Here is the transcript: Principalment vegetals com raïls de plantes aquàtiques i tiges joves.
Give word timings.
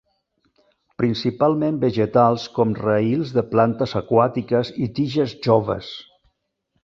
Principalment 1.01 1.75
vegetals 1.83 2.45
com 2.55 2.71
raïls 2.85 3.33
de 3.37 3.43
plantes 3.51 3.95
aquàtiques 4.01 4.71
i 4.87 4.91
tiges 5.01 5.39
joves. 5.49 5.93